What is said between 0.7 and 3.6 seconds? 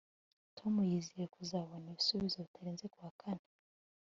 yizeye kuzabona ibisubizo bitarenze kuwa kane